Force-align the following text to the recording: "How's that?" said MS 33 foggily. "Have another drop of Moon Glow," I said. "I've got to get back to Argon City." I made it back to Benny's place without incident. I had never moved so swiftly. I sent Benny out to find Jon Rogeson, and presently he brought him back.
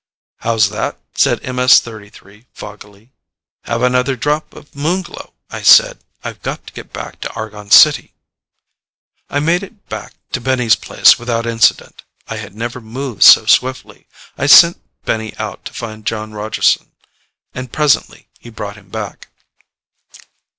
"How's 0.39 0.69
that?" 0.71 0.99
said 1.13 1.43
MS 1.45 1.79
33 1.79 2.47
foggily. 2.55 3.11
"Have 3.65 3.83
another 3.83 4.15
drop 4.15 4.55
of 4.55 4.75
Moon 4.75 5.03
Glow," 5.03 5.33
I 5.51 5.61
said. 5.61 5.99
"I've 6.23 6.41
got 6.41 6.65
to 6.65 6.73
get 6.73 6.91
back 6.91 7.21
to 7.21 7.31
Argon 7.33 7.69
City." 7.69 8.15
I 9.29 9.39
made 9.39 9.61
it 9.61 9.87
back 9.89 10.15
to 10.31 10.41
Benny's 10.41 10.73
place 10.75 11.19
without 11.19 11.45
incident. 11.45 12.03
I 12.27 12.37
had 12.37 12.55
never 12.55 12.81
moved 12.81 13.21
so 13.21 13.45
swiftly. 13.45 14.07
I 14.39 14.47
sent 14.47 14.81
Benny 15.05 15.37
out 15.37 15.65
to 15.65 15.73
find 15.75 16.03
Jon 16.03 16.31
Rogeson, 16.33 16.89
and 17.53 17.71
presently 17.71 18.27
he 18.39 18.49
brought 18.49 18.77
him 18.77 18.89
back. 18.89 19.27